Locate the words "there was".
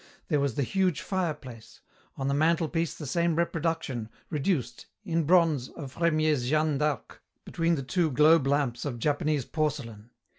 0.29-0.55